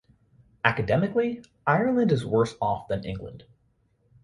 Academically, 0.65 1.43
Ireland 1.67 2.11
is 2.11 2.25
worse 2.25 2.55
off 2.59 2.87
than 2.87 3.05
England. 3.05 3.43